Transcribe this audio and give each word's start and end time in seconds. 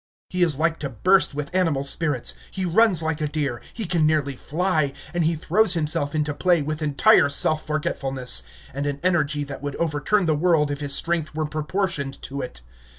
He 0.31 0.41
is 0.41 0.57
like 0.57 0.79
to 0.79 0.89
burst 0.89 1.35
with 1.35 1.53
animal 1.53 1.83
spirits; 1.83 2.33
he 2.49 2.65
runs 2.65 3.03
like 3.03 3.21
a 3.21 3.27
deer; 3.27 3.61
he 3.71 3.85
can 3.85 4.07
nearly 4.07 4.35
fly; 4.35 4.93
and 5.13 5.25
he 5.25 5.35
throws 5.35 5.75
himself 5.75 6.15
into 6.15 6.33
play 6.33 6.59
with 6.63 6.81
entire 6.81 7.29
self 7.29 7.63
forgetfulness, 7.67 8.41
and 8.73 8.87
an 8.87 8.99
energy 9.03 9.43
that 9.43 9.61
would 9.61 9.75
overturn 9.75 10.25
the 10.25 10.33
world 10.33 10.71
if 10.71 10.79
his 10.79 10.95
strength 10.95 11.35
were 11.35 11.45
proportioned 11.45 12.19
to 12.23 12.41
it. 12.41 12.61